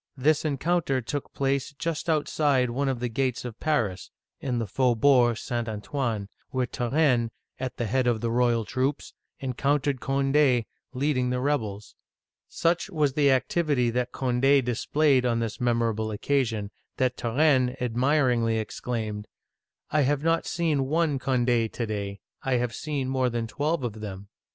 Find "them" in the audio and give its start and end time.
24.01-24.29